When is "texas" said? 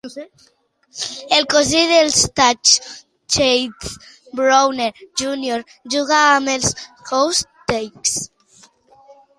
7.75-8.65